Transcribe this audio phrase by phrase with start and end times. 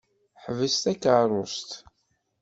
[0.43, 1.69] Ḥbes takeṛṛust!